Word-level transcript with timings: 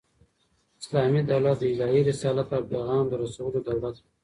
اسلامي 0.81 1.21
دولت 1.31 1.57
د 1.59 1.63
الهي 1.73 2.01
رسالت 2.09 2.47
او 2.55 2.61
پیغام 2.73 3.03
د 3.07 3.13
رسولو 3.23 3.59
دولت 3.69 3.95
دئ. 4.03 4.07